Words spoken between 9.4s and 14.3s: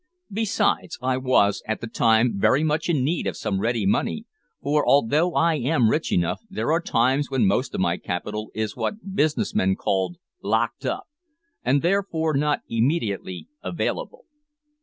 men called `locked up,' and therefore not immediately available.